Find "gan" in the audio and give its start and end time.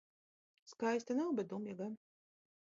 1.85-1.97